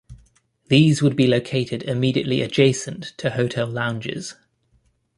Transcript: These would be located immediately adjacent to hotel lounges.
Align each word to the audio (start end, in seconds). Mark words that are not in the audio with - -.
These 0.67 1.03
would 1.03 1.15
be 1.15 1.27
located 1.27 1.83
immediately 1.83 2.41
adjacent 2.41 3.13
to 3.19 3.29
hotel 3.29 3.67
lounges. 3.67 4.33